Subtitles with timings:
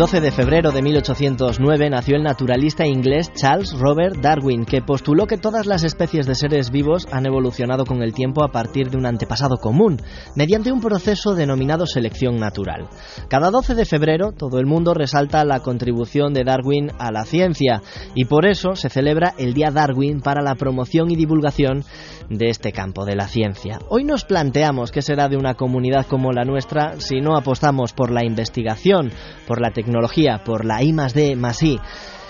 [0.00, 5.26] El 12 de febrero de 1809 nació el naturalista inglés Charles Robert Darwin, que postuló
[5.26, 8.96] que todas las especies de seres vivos han evolucionado con el tiempo a partir de
[8.96, 10.00] un antepasado común,
[10.34, 12.88] mediante un proceso denominado selección natural.
[13.28, 17.82] Cada 12 de febrero todo el mundo resalta la contribución de Darwin a la ciencia
[18.14, 21.84] y por eso se celebra el Día Darwin para la promoción y divulgación
[22.30, 23.80] de este campo de la ciencia.
[23.90, 28.10] Hoy nos planteamos qué será de una comunidad como la nuestra si no apostamos por
[28.10, 29.10] la investigación,
[29.46, 29.89] por la tecnología,
[30.44, 31.80] por la I más D más I.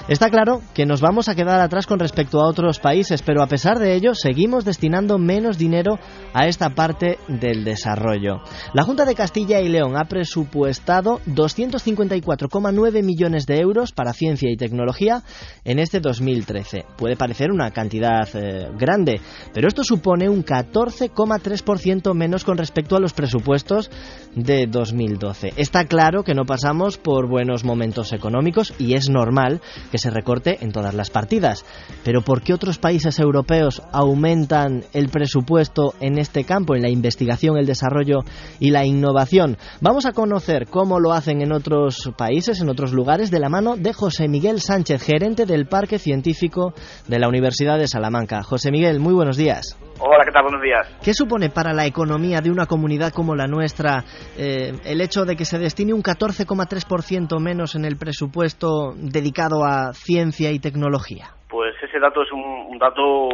[0.09, 3.47] Está claro que nos vamos a quedar atrás con respecto a otros países, pero a
[3.47, 5.99] pesar de ello seguimos destinando menos dinero
[6.33, 8.41] a esta parte del desarrollo.
[8.73, 14.57] La Junta de Castilla y León ha presupuestado 254,9 millones de euros para ciencia y
[14.57, 15.23] tecnología
[15.65, 16.87] en este 2013.
[16.97, 19.21] Puede parecer una cantidad eh, grande,
[19.53, 23.91] pero esto supone un 14,3% menos con respecto a los presupuestos
[24.35, 25.55] de 2012.
[25.57, 29.61] Está claro que no pasamos por buenos momentos económicos y es normal
[29.91, 31.65] que se recorte en todas las partidas.
[32.05, 37.57] Pero ¿por qué otros países europeos aumentan el presupuesto en este campo, en la investigación,
[37.57, 38.21] el desarrollo
[38.59, 39.57] y la innovación?
[39.81, 43.77] Vamos a conocer cómo lo hacen en otros países, en otros lugares, de la mano
[43.77, 46.73] de José Miguel Sánchez, gerente del Parque Científico
[47.09, 48.43] de la Universidad de Salamanca.
[48.43, 49.77] José Miguel, muy buenos días.
[50.03, 50.45] Hola, ¿qué tal?
[50.45, 50.89] Buenos días.
[51.05, 54.01] ¿Qué supone para la economía de una comunidad como la nuestra
[54.33, 59.93] eh, el hecho de que se destine un 14,3% menos en el presupuesto dedicado a
[59.93, 61.37] ciencia y tecnología?
[61.51, 63.29] Pues ese dato es un, dato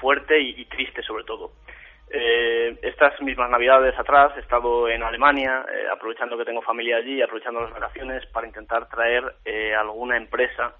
[0.00, 1.58] fuerte y, triste sobre todo.
[2.08, 7.20] Eh, estas mismas navidades atrás he estado en Alemania, eh, aprovechando que tengo familia allí,
[7.20, 9.24] aprovechando las vacaciones para intentar traer
[9.76, 10.70] alguna empresa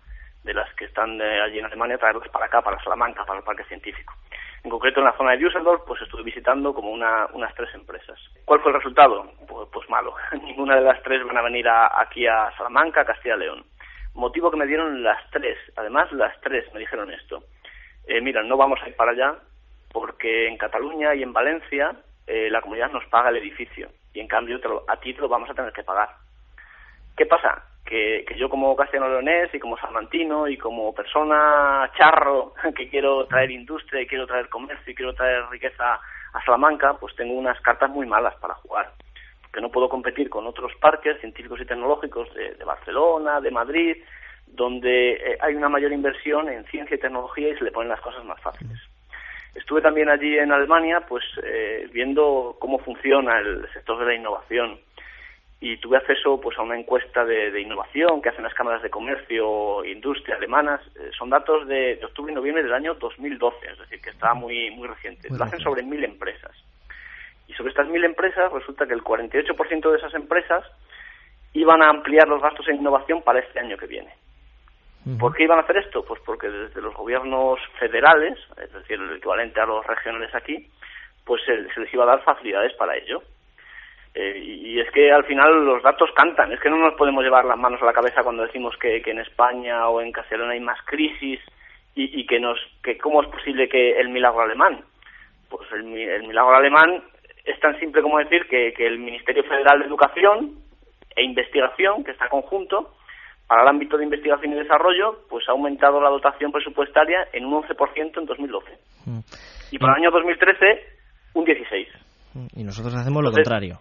[0.45, 3.65] de las que están allí en Alemania, traerlas para acá, para Salamanca, para el parque
[3.65, 4.15] científico.
[4.63, 8.19] En concreto, en la zona de Düsseldorf, pues estuve visitando como una, unas tres empresas.
[8.45, 9.31] ¿Cuál fue el resultado?
[9.49, 10.15] Pues, pues malo.
[10.43, 13.65] Ninguna de las tres van a venir aquí a Salamanca, Castilla y León.
[14.15, 15.57] Motivo que me dieron las tres.
[15.77, 17.43] Además, las tres me dijeron esto.
[18.07, 19.37] Eh, mira, no vamos a ir para allá
[19.93, 21.95] porque en Cataluña y en Valencia
[22.27, 25.55] eh, la comunidad nos paga el edificio y en cambio a ti lo vamos a
[25.55, 26.09] tener que pagar.
[27.17, 27.70] ¿Qué pasa?
[27.91, 34.03] Que, yo como castellano-leonés y como salmantino y como persona charro que quiero traer industria
[34.03, 36.01] y quiero traer comercio y quiero traer riqueza
[36.33, 38.93] a Salamanca, pues tengo unas cartas muy malas para jugar.
[39.53, 43.97] Que no puedo competir con otros parques científicos y tecnológicos de, Barcelona, de Madrid,
[44.47, 48.01] donde eh, hay una mayor inversión en ciencia y tecnología y se le ponen las
[48.01, 48.79] cosas más fáciles.
[49.57, 54.79] Estuve también allí en Alemania, pues eh, viendo cómo funciona el sector de la innovación
[55.61, 59.85] y tuve acceso pues a una encuesta de, innovación que hacen las cámaras de comercio
[59.85, 60.81] e industria alemanas.
[60.97, 64.71] Eh, son datos de, octubre y noviembre del año 2012, es decir, que está muy,
[64.71, 65.29] muy reciente.
[65.29, 66.53] Lo hacen sobre mil empresas.
[67.47, 70.65] Y sobre estas mil empresas resulta que el 48% de esas empresas
[71.53, 74.15] iban a ampliar los gastos en innovación para este año que viene.
[75.19, 76.05] ¿Por qué iban a hacer esto?
[76.05, 80.71] Pues porque desde los gobiernos federales, es decir, el equivalente a los regionales aquí,
[81.25, 83.23] pues se les iba a dar facilidades para ello.
[84.15, 87.45] Eh, y es que al final los datos cantan, es que no nos podemos llevar
[87.45, 90.79] las manos a la cabeza cuando decimos que, en España o en Castellón hay más
[90.85, 91.41] crisis
[91.95, 94.83] y, que nos que cómo es posible que el milagro alemán.
[95.49, 97.03] Pues el, milagro alemán
[97.45, 100.57] es tan simple como decir que, el Ministerio Federal de Educación
[101.15, 102.95] e Investigación, que está conjunto,
[103.47, 107.63] para el ámbito de investigación y desarrollo, pues ha aumentado la dotación presupuestaria en un
[107.63, 108.71] 11% en 2012.
[109.07, 109.19] Mm.
[109.73, 110.65] Y para el año 2013,
[111.35, 111.87] un 16%.
[112.55, 113.81] Y nosotros hacemos lo contrario.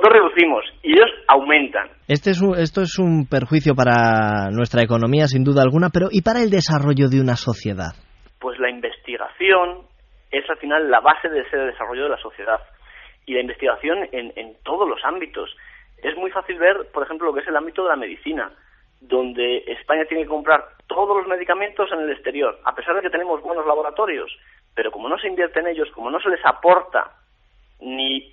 [0.00, 1.90] Nosotros reducimos y ellos aumentan.
[2.08, 6.40] Este es esto es un perjuicio para nuestra economía, sin duda alguna, pero ¿y para
[6.40, 7.92] el desarrollo de una sociedad?
[8.40, 9.84] Pues la investigación
[10.30, 12.60] es al final la base de ese desarrollo de la sociedad.
[13.26, 15.54] Y la investigación en, en todos los ámbitos.
[16.02, 18.50] Es muy fácil ver, por ejemplo, lo que es el ámbito de la medicina,
[19.02, 23.10] donde España tiene que comprar todos los medicamentos en el exterior, a pesar de que
[23.10, 24.32] tenemos buenos laboratorios.
[24.74, 27.20] Pero como no se invierte en ellos, como no se les aporta
[27.80, 28.29] ni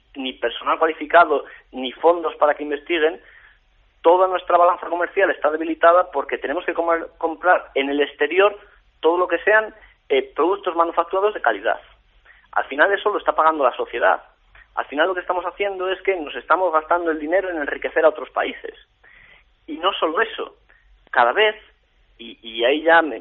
[0.48, 3.20] personal cualificado, ni fondos para que investiguen,
[4.02, 8.58] toda nuestra balanza comercial está debilitada porque tenemos que comprar en el exterior
[9.02, 9.74] todo lo que sean
[10.08, 11.82] eh, productos manufacturados de calidad.
[12.54, 14.24] Al final eso lo está pagando la sociedad.
[14.76, 18.06] Al final lo que estamos haciendo es que nos estamos gastando el dinero en enriquecer
[18.06, 18.74] a otros países.
[19.66, 20.56] Y no solo eso,
[21.12, 21.56] cada vez,
[22.20, 23.20] y, ahí ya me,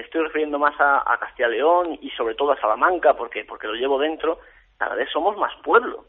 [0.00, 3.98] estoy refiriendo más a, Castilla León y sobre todo a Salamanca porque, porque lo llevo
[3.98, 4.38] dentro,
[4.78, 6.04] cada vez somos más pueblo.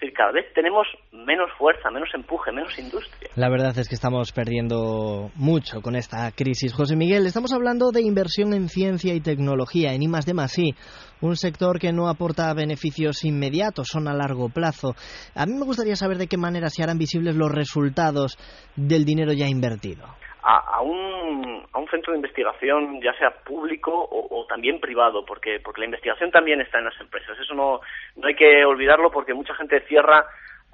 [0.00, 3.30] Decir, cada vez tenemos menos fuerza, menos empuje, menos industria.
[3.36, 6.72] La verdad es que estamos perdiendo mucho con esta crisis.
[6.72, 10.74] José Miguel, estamos hablando de inversión en ciencia y tecnología, en I I,
[11.20, 14.94] un sector que no aporta beneficios inmediatos, son a largo plazo.
[15.34, 18.38] A mí me gustaría saber de qué manera se harán visibles los resultados
[18.76, 20.06] del dinero ya invertido.
[20.42, 25.80] A, un, a un centro de investigación, ya sea público o, también privado, porque, porque
[25.80, 27.38] la investigación también está en las empresas.
[27.38, 27.80] Eso no,
[28.16, 30.26] no hay que olvidarlo porque mucha gente cierra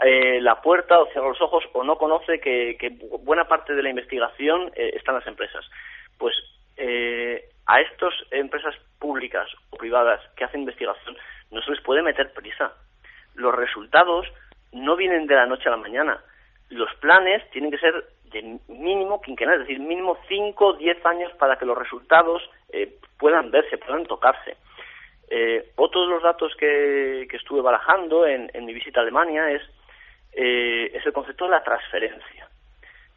[0.05, 2.77] eh, la puerta o cierra los ojos o no conoce que,
[3.23, 5.65] buena parte de la investigación eh, está en las empresas.
[6.19, 6.35] Pues
[6.77, 11.17] eh, a estas empresas públicas o privadas que hacen investigación
[11.51, 12.73] no se les puede meter prisa.
[13.35, 14.27] Los resultados
[14.73, 16.21] no vienen de la noche a la mañana.
[16.69, 18.05] Los planes tienen que ser
[18.87, 23.50] mínimo quinquenal, es decir, mínimo 5 o 10 años para que los resultados eh, puedan
[23.50, 24.56] verse, puedan tocarse.
[25.29, 29.62] Eh, otro de los datos que, estuve barajando en, mi visita a Alemania es,
[30.33, 32.49] eh, es el concepto de la transferencia.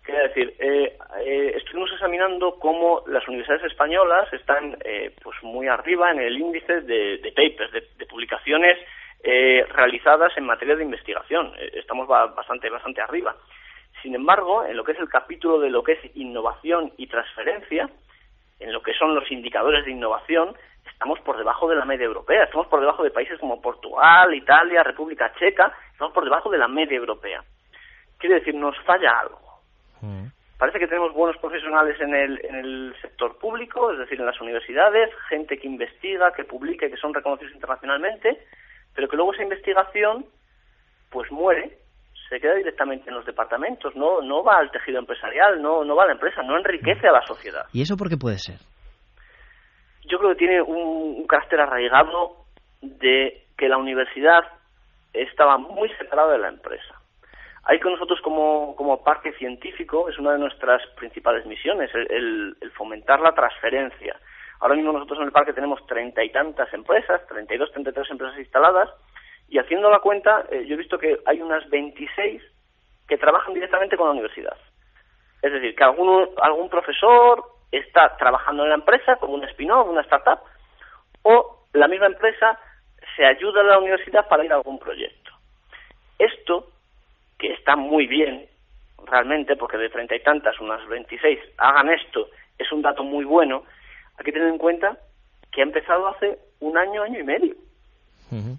[0.09, 6.09] Quiero decir, eh, eh, estuvimos examinando cómo las universidades españolas están eh, pues muy arriba
[6.09, 8.79] en el índice de, papers, de, publicaciones
[9.21, 11.53] realizadas en materia de investigación.
[11.73, 13.35] estamos bastante, bastante arriba.
[14.01, 17.89] Sin embargo, en lo que es el capítulo de lo que es innovación y transferencia,
[18.59, 20.55] en lo que son los indicadores de innovación,
[20.89, 22.43] estamos por debajo de la media europea.
[22.43, 25.73] Estamos por debajo de países como Portugal, Italia, República Checa.
[25.91, 27.43] Estamos por debajo de la media europea.
[28.17, 29.49] Quiere decir, nos falla algo
[30.01, 30.27] Mm.
[30.57, 34.41] Parece que tenemos buenos profesionales en el, en el sector público, es decir, en las
[34.41, 38.45] universidades, gente que investiga, que publica y que son reconocidos internacionalmente,
[38.93, 40.25] pero que luego esa investigación
[41.11, 41.78] pues muere,
[42.29, 46.03] se queda directamente en los departamentos, no, no va al tejido empresarial, no, no va
[46.03, 47.65] a la empresa, no enriquece a la sociedad.
[47.73, 48.59] ¿Y eso por qué puede ser?
[50.07, 52.45] Yo creo que tiene un carácter arraigado
[52.81, 54.43] de que la universidad
[55.13, 56.95] estaba muy separada de la empresa.
[57.63, 63.19] Hay con nosotros como, como parque científico, es una de nuestras principales misiones, el, fomentar
[63.19, 64.15] la transferencia.
[64.59, 67.91] Ahora mismo nosotros en el parque tenemos treinta y tantas empresas, treinta y dos, treinta
[67.91, 68.89] y tres empresas instaladas,
[69.49, 72.41] y haciendo la cuenta, eh, yo he visto que hay unas 26
[73.07, 74.55] que trabajan directamente con la universidad.
[75.41, 80.39] Es decir, que algún, profesor está trabajando en la empresa como un spin-off, una startup,
[81.23, 82.59] o la misma empresa
[83.15, 85.31] se ayuda a la universidad para ir a algún proyecto.
[86.19, 86.67] Esto
[87.37, 88.47] que está muy bien
[89.05, 93.63] realmente, porque de treinta y tantas, unas veintiséis, hagan esto, es un dato muy bueno,
[94.17, 94.97] hay que tener en cuenta
[95.51, 97.55] que ha empezado hace un año, año y medio.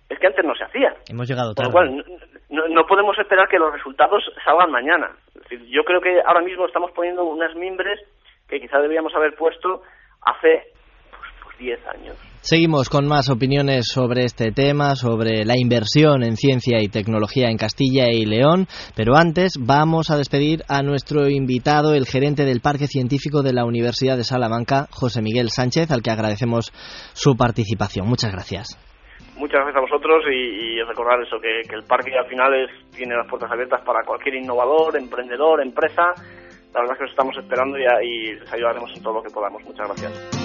[0.09, 0.95] Es que antes no se hacía.
[1.09, 1.71] Hemos llegado tarde.
[1.71, 2.05] Por lo cual,
[2.51, 5.11] no, podemos esperar que los resultados salgan mañana.
[5.69, 8.01] yo creo que ahora mismo estamos poniendo unas mimbres
[8.49, 9.83] que quizá debíamos haber puesto
[10.23, 10.73] hace
[11.11, 12.17] pues, 10 pues años.
[12.43, 17.59] Seguimos con más opiniones sobre este tema, sobre la inversión en ciencia y tecnología en
[17.59, 22.87] Castilla y León, pero antes vamos a despedir a nuestro invitado, el gerente del Parque
[22.87, 26.73] Científico de la Universidad de Salamanca, José Miguel Sánchez, al que agradecemos
[27.13, 28.09] su participación.
[28.09, 28.90] Muchas gracias.
[29.41, 32.53] Muchas gracias a vosotros y, recordar eso, que, el parque al final
[32.95, 36.13] tiene las puertas abiertas para cualquier innovador, emprendedor, empresa.
[36.75, 39.31] La verdad es que los estamos esperando y, y les ayudaremos en todo lo que
[39.31, 39.65] podamos.
[39.65, 40.41] Muchas gracias.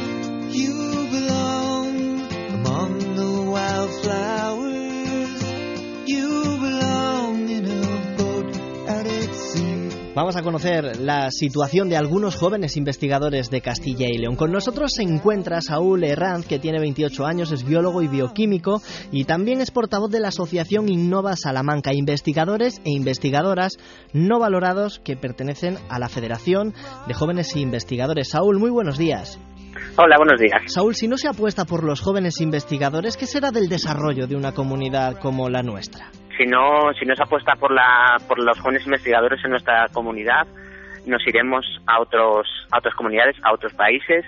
[10.15, 14.37] Vamos a conocer la situación de algunos jóvenes investigadores de Castilla y León.
[14.37, 18.81] Con nosotros se encuentra Saúl Herranz, que tiene 28 años, es biólogo y bioquímico
[19.11, 23.77] y también es portavoz de la Asociación Innova Salamanca, investigadores e investigadoras
[24.13, 26.73] no valorados que pertenecen a la Federación
[27.07, 28.29] de Jóvenes Investigadores.
[28.29, 29.37] Saúl, muy buenos días.
[29.97, 30.61] Hola, buenos días.
[30.67, 34.53] Saúl, si no se apuesta por los jóvenes investigadores, ¿qué será del desarrollo de una
[34.53, 36.09] comunidad como la nuestra?
[36.37, 40.45] Si no, si no se apuesta por, la, por los jóvenes investigadores en nuestra comunidad,
[41.05, 44.25] nos iremos a, otros, a otras comunidades, a otros países,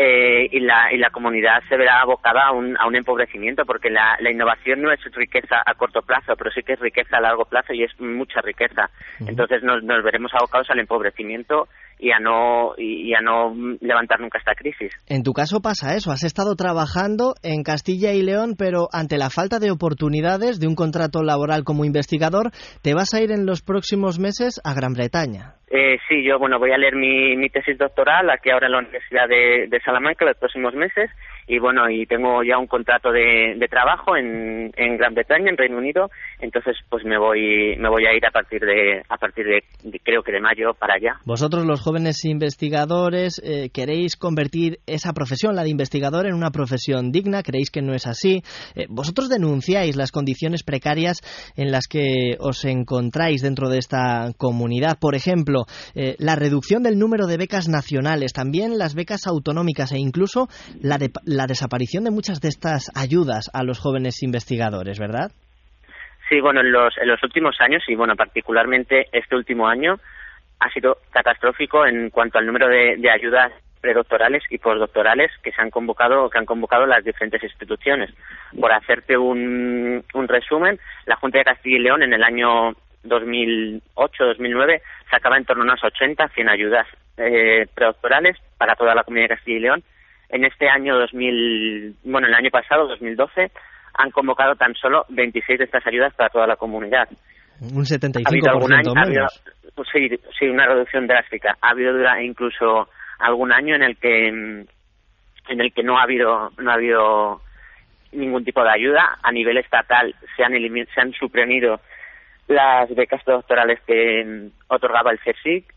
[0.00, 3.90] eh, y, la, y la comunidad se verá abocada a un, a un empobrecimiento, porque
[3.90, 7.20] la, la, innovación no es riqueza a corto plazo, pero sí que es riqueza a
[7.20, 8.90] largo plazo y es mucha riqueza.
[9.26, 11.66] Entonces nos, nos veremos abocados al empobrecimiento
[11.98, 14.92] y a no y a no levantar nunca esta crisis.
[15.06, 19.30] En tu caso pasa eso, has estado trabajando en Castilla y León, pero ante la
[19.30, 22.50] falta de oportunidades de un contrato laboral como investigador,
[22.82, 25.57] te vas a ir en los próximos meses a Gran Bretaña.
[25.70, 28.78] Eh, sí, yo bueno voy a leer mi, mi tesis doctoral aquí ahora en la
[28.78, 31.10] Universidad de, de Salamanca los próximos meses
[31.46, 35.76] y bueno y tengo ya un contrato de, trabajo en, en, Gran Bretaña en Reino
[35.76, 36.10] Unido
[36.40, 39.62] entonces pues me voy me voy a ir a partir de a partir de,
[40.02, 45.54] creo que de mayo para allá vosotros los jóvenes investigadores eh, queréis convertir esa profesión,
[45.54, 48.42] la de investigador, en una profesión digna, creéis que no es así.
[48.74, 51.18] Eh, vosotros denunciáis las condiciones precarias
[51.56, 54.98] en las que os encontráis dentro de esta comunidad.
[55.00, 55.57] Por ejemplo,
[55.94, 60.48] eh, la reducción del número de becas nacionales, también las becas autonómicas e incluso
[60.82, 65.30] la, la desaparición de muchas de estas ayudas a los jóvenes investigadores, ¿verdad?
[66.28, 69.96] Sí, bueno, en los, en los últimos años y bueno, particularmente este último año
[70.60, 75.62] ha sido catastrófico en cuanto al número de, de ayudas predoctorales y postdoctorales que se
[75.62, 78.10] han convocado que han convocado las diferentes instituciones.
[78.60, 82.72] Por hacerte un, un resumen, la Junta de Castilla y León en el año
[83.08, 86.86] 2008-2009 sacaba en torno a unas 80, 100 ayudas
[87.16, 89.82] eh, predoctorales para toda la comunidad de Castilla y León.
[90.28, 93.50] En este año 2000, bueno, el año pasado, 2012,
[93.94, 97.08] han convocado tan solo 26 de estas ayudas para toda la comunidad.
[97.60, 99.42] Un 75% ha habido algún año, menos.
[99.92, 101.56] sí, sí, una reducción drástica.
[101.60, 102.88] Ha habido incluso
[103.18, 107.40] algún año en el que en el que no ha habido no ha habido
[108.12, 111.80] ningún tipo de ayuda a nivel estatal se han se han suprimido
[112.48, 115.72] las becas doctorales que otorgaba el CSIC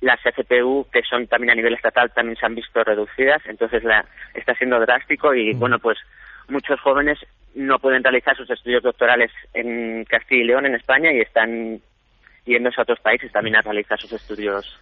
[0.00, 4.04] las FPU que son también a nivel estatal también se han visto reducidas entonces la
[4.34, 5.98] está siendo drástico y bueno pues
[6.48, 7.18] muchos jóvenes
[7.54, 11.80] no pueden realizar sus estudios doctorales en Castilla y León en España y están
[12.46, 14.80] yéndose a otros países también a realizar sus estudios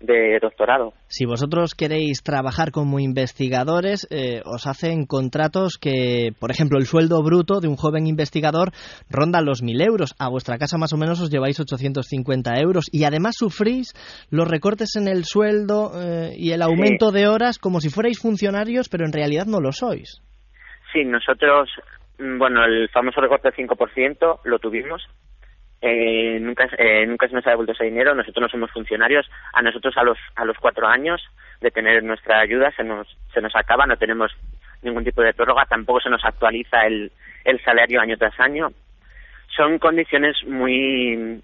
[0.00, 0.92] de doctorado.
[1.08, 7.22] Si vosotros queréis trabajar como investigadores, eh, os hacen contratos que, por ejemplo, el sueldo
[7.22, 8.70] bruto de un joven investigador
[9.10, 10.14] ronda los 1.000 euros.
[10.18, 13.92] A vuestra casa más o menos os lleváis 850 euros y además sufrís
[14.30, 18.88] los recortes en el sueldo eh, y el aumento de horas como si fuerais funcionarios,
[18.88, 20.22] pero en realidad no lo sois.
[20.92, 21.68] Sí, nosotros,
[22.18, 25.02] mm, bueno, el famoso recorte del 5% lo tuvimos
[25.80, 28.14] eh, nunca eh, nunca se nos ha devuelto ese dinero.
[28.14, 29.28] Nosotros no somos funcionarios.
[29.52, 31.22] A nosotros a los a los cuatro años
[31.60, 33.86] de tener nuestra ayuda se nos se nos acaba.
[33.86, 34.32] No tenemos
[34.82, 35.66] ningún tipo de prórroga.
[35.66, 37.12] Tampoco se nos actualiza el
[37.44, 38.68] el salario año tras año.
[39.56, 41.40] Son condiciones muy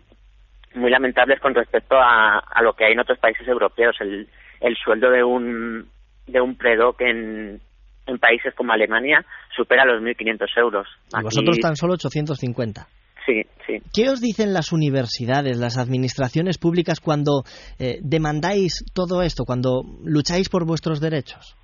[0.74, 3.96] muy lamentables con respecto a, a lo que hay en otros países europeos.
[4.00, 4.28] El
[4.60, 5.88] el sueldo de un
[6.26, 7.60] de un predoc en
[8.06, 9.24] en países como Alemania
[9.56, 10.88] supera los 1.500 euros.
[11.18, 12.86] Y vosotros tan solo 850.
[13.26, 13.78] Sí, sí.
[13.94, 17.44] ¿Qué os dicen las universidades, las administraciones públicas cuando
[17.78, 21.56] eh, demandáis todo esto, cuando lucháis por vuestros derechos?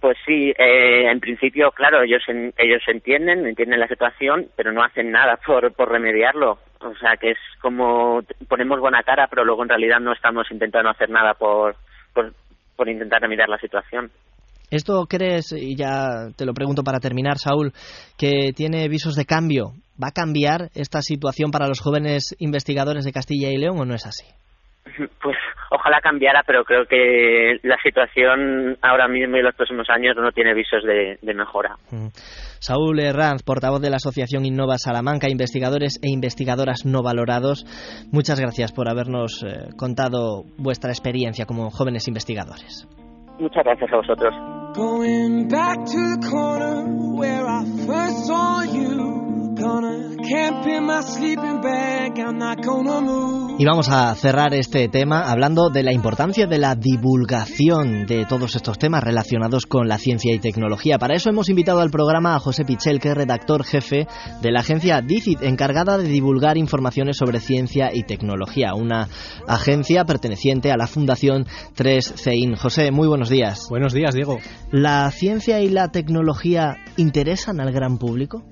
[0.00, 5.10] Pues sí, eh, en principio, claro, ellos ellos entienden, entienden la situación, pero no hacen
[5.10, 6.58] nada por, por remediarlo.
[6.80, 10.90] O sea, que es como ponemos buena cara, pero luego en realidad no estamos intentando
[10.90, 11.74] hacer nada por,
[12.12, 12.32] por,
[12.76, 14.10] por intentar remediar la situación.
[14.70, 17.72] ¿Esto crees, y ya te lo pregunto para terminar, Saúl,
[18.18, 19.72] que tiene visos de cambio?
[20.02, 23.94] ¿Va a cambiar esta situación para los jóvenes investigadores de Castilla y León o no
[23.94, 24.26] es así?
[25.22, 25.36] Pues
[25.70, 30.54] ojalá cambiara, pero creo que la situación ahora mismo y los próximos años no tiene
[30.54, 31.76] visos de, mejora.
[31.90, 32.08] Mm.
[32.60, 37.64] Saúl Herranz, portavoz de la Asociación Innova Salamanca, investigadores e investigadoras no valorados,
[38.12, 42.86] muchas gracias por habernos eh, contado vuestra experiencia como jóvenes investigadores.
[43.38, 44.34] Muchas gracias a vosotros.
[53.58, 58.56] Y vamos a cerrar este tema hablando de la importancia de la divulgación de todos
[58.56, 60.98] estos temas relacionados con la ciencia y tecnología.
[60.98, 64.08] Para eso hemos invitado al programa a José Pichel, que es redactor jefe
[64.42, 69.08] de la agencia DICIT, encargada de divulgar informaciones sobre ciencia y tecnología, una
[69.46, 72.56] agencia perteneciente a la Fundación 3CEIN.
[72.56, 73.66] José, muy buenos días.
[73.70, 74.38] Buenos días, Diego.
[74.72, 78.42] ¿La ciencia y la tecnología interesan al gran público?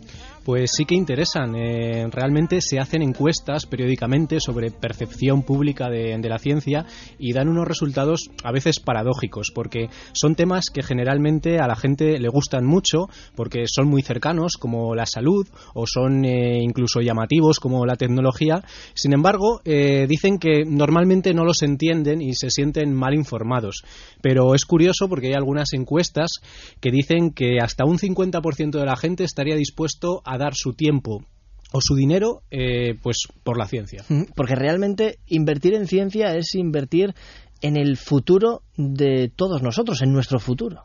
[0.45, 1.57] Pues sí que interesan.
[1.57, 6.85] Eh, realmente se hacen encuestas periódicamente sobre percepción pública de, la ciencia
[7.19, 12.19] y dan unos resultados a veces paradójicos, porque son temas que generalmente a la gente
[12.19, 17.59] le gustan mucho, porque son muy cercanos, como la salud, o son eh, incluso llamativos,
[17.59, 18.63] como la tecnología.
[18.93, 23.83] Sin embargo, eh, dicen que normalmente no los entienden y se sienten mal informados.
[24.21, 26.33] Pero es curioso porque hay algunas encuestas
[26.81, 31.25] que dicen que hasta un 50% de la gente estaría dispuesto a dar su tiempo
[31.73, 34.05] o su dinero eh, pues por la ciencia.
[34.37, 37.15] Porque realmente invertir en ciencia es invertir
[37.63, 40.85] en el futuro de todos nosotros, en nuestro futuro.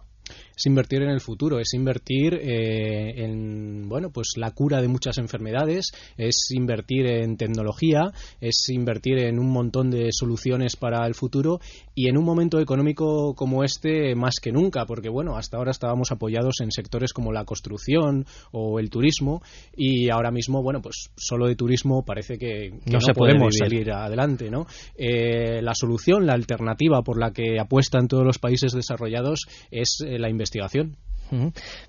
[0.60, 5.18] Es invertir en el futuro, es invertir eh, en bueno, pues la cura de muchas
[5.18, 8.12] enfermedades, es invertir en tecnología,
[8.42, 11.62] es invertir en un montón de soluciones para el futuro
[11.96, 16.12] y en un momento económico como este más que nunca, porque bueno, hasta ahora estábamos
[16.12, 19.42] apoyados en sectores como la construcción o el turismo
[19.78, 24.50] y ahora mismo, bueno, pues solo de turismo parece que, no, se podemos salir adelante,
[24.50, 24.66] ¿no?
[24.98, 30.20] Eh, la solución, la alternativa por la que apuestan todos los países desarrollados es eh,
[30.20, 30.49] la investigación.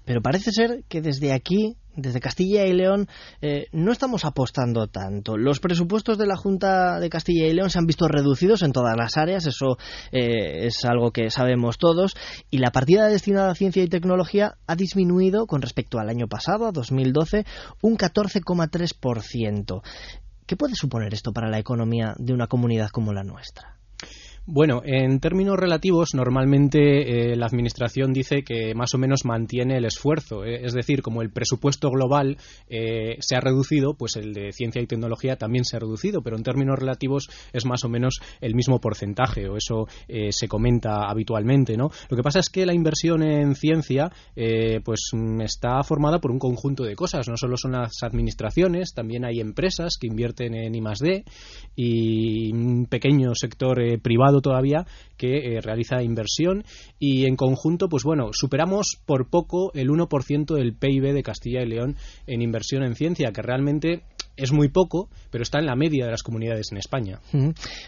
[0.05, 3.09] Pero parece ser que desde aquí, desde Castilla y León,
[3.41, 5.37] eh, no estamos apostando tanto.
[5.37, 8.97] Los presupuestos de la Junta de Castilla y León se han visto reducidos en todas
[8.97, 9.79] las áreas, eso
[10.13, 12.15] eh, es algo que sabemos todos,
[12.51, 16.67] y la partida destinada a ciencia y tecnología ha disminuido con respecto al año pasado,
[16.67, 17.45] a 2012,
[17.83, 19.83] un 14,3%.
[20.47, 23.80] ¿Qué puede suponer esto para la economía de una comunidad como la nuestra?
[24.47, 29.85] Bueno, en términos relativos, normalmente eh, la Administración dice que más o menos mantiene el
[29.85, 30.45] esfuerzo.
[30.45, 34.81] Eh, es decir, como el presupuesto global eh, se ha reducido, pues el de ciencia
[34.81, 38.55] y tecnología también se ha reducido, pero en términos relativos es más o menos el
[38.55, 39.87] mismo porcentaje, o eso
[40.31, 41.77] se comenta habitualmente.
[41.77, 41.91] ¿no?
[42.09, 44.11] Lo que pasa es que la inversión en ciencia
[44.85, 47.29] pues mm, está formada por un conjunto de cosas.
[47.29, 51.25] No solo son las administraciones, también hay empresas que invierten en I+D
[51.77, 56.65] y un pequeño sector privado todavía que eh, realiza inversión.
[56.99, 61.67] Y en conjunto, pues bueno, superamos por poco el 1% del PIB de Castilla y
[61.67, 61.97] León
[62.27, 64.03] en inversión en ciencia, que realmente
[64.37, 67.21] es muy poco, pero está en la media de las comunidades en España.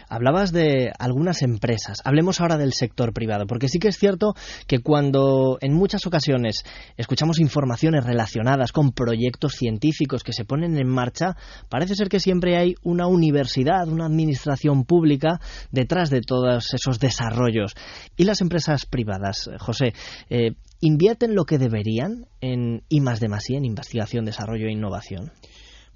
[0.09, 1.99] Hablabas de algunas empresas.
[2.03, 4.33] Hablemos ahora del sector privado, porque sí que es cierto
[4.67, 6.63] que cuando en muchas ocasiones
[6.97, 11.35] escuchamos informaciones relacionadas con proyectos científicos que se ponen en marcha,
[11.69, 15.39] parece ser que siempre hay una universidad, una administración pública
[15.71, 17.73] detrás de todos esos desarrollos.
[18.15, 19.93] ¿Y las empresas privadas, José?
[20.29, 25.31] Eh, ¿Invierten lo que deberían en I más más en investigación, desarrollo e innovación?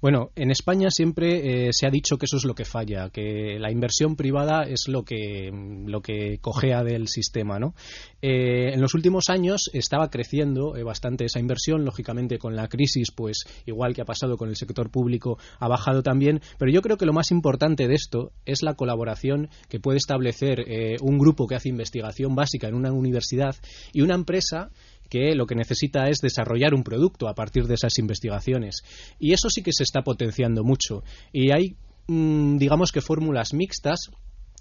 [0.00, 3.58] Bueno, en España siempre eh, se ha dicho que eso es lo que falla, que
[3.58, 5.50] la inversión privada es lo que,
[5.86, 7.58] lo que cojea del sistema.
[7.58, 7.74] ¿no?
[8.22, 13.10] Eh, en los últimos años estaba creciendo eh, bastante esa inversión, lógicamente con la crisis,
[13.10, 16.96] pues igual que ha pasado con el sector público, ha bajado también, pero yo creo
[16.96, 20.64] que lo más importante de esto es la colaboración que puede establecer
[21.00, 23.56] un grupo que hace investigación básica en una universidad
[23.92, 24.70] y una empresa
[25.08, 28.82] que lo que necesita es desarrollar un producto a partir de esas investigaciones.
[29.18, 31.02] Y eso sí que se está potenciando mucho.
[31.32, 34.10] Y hay, mm, digamos que fórmulas mixtas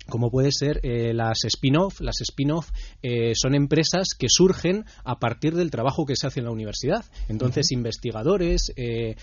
[0.09, 1.99] como puede ser eh, las spin-off.
[2.01, 2.69] Las spin-off
[3.01, 7.05] eh, son empresas que surgen a partir del trabajo que se hace en la universidad.
[7.27, 9.15] Entonces, investigadores, eh,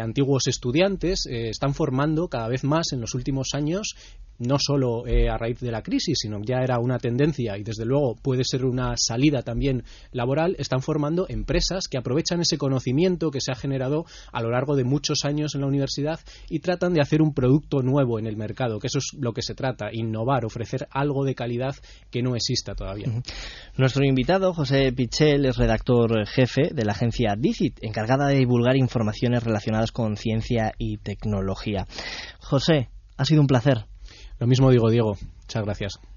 [0.00, 3.94] antiguos estudiantes están formando cada vez más en los últimos años
[4.40, 7.84] no solo eh, a raíz de la crisis, sino ya era una tendencia y desde
[7.84, 13.40] luego puede ser una salida también laboral, están formando empresas que aprovechan ese conocimiento que
[13.40, 17.02] se ha generado a lo largo de muchos años en la universidad y tratan de
[17.02, 20.44] hacer un producto nuevo en el mercado, que eso es lo que se trata, innovar,
[20.44, 21.76] ofrecer algo de calidad
[22.10, 23.06] que no exista todavía.
[23.76, 29.44] Nuestro invitado, José Pichel, es redactor jefe de la agencia DICIT, encargada de divulgar informaciones
[29.44, 31.86] relacionadas con ciencia y tecnología.
[32.38, 33.89] José, ha sido un placer.
[34.40, 35.16] Lo mismo digo, Diego.
[35.42, 36.09] Muchas gracias.